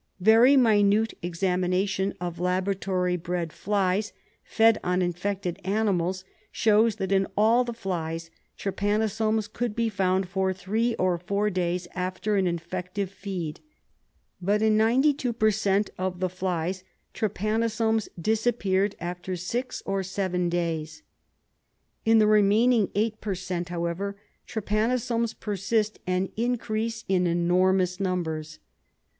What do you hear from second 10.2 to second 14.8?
for three or four days after an infective feed. But in